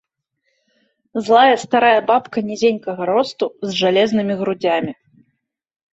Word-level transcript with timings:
Злая 1.27 1.55
старая 1.65 2.01
бабка 2.09 2.39
нізенькага 2.49 3.01
росту, 3.13 3.45
з 3.69 3.77
жалезнымі 3.85 4.33
грудзямі. 4.45 4.91